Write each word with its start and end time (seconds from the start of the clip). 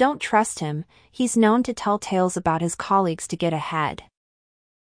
Don't 0.00 0.18
trust 0.18 0.60
him, 0.60 0.86
he's 1.12 1.36
known 1.36 1.62
to 1.62 1.74
tell 1.74 1.98
tales 1.98 2.34
about 2.34 2.62
his 2.62 2.74
colleagues 2.74 3.28
to 3.28 3.36
get 3.36 3.52
ahead. 3.52 4.04